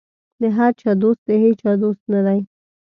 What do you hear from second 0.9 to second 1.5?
دوست د